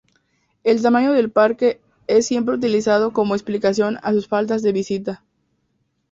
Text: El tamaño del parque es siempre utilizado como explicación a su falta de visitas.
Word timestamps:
El 0.63 0.81
tamaño 0.81 1.11
del 1.13 1.29
parque 1.29 1.79
es 2.07 2.25
siempre 2.25 2.55
utilizado 2.55 3.13
como 3.13 3.35
explicación 3.35 3.99
a 4.01 4.13
su 4.13 4.23
falta 4.23 4.57
de 4.57 4.71
visitas. 4.71 5.19